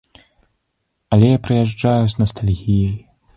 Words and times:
Але 1.17 1.27
я 1.35 1.43
прыязджаю 1.49 2.03
з 2.15 2.23
настальгіяй. 2.23 2.97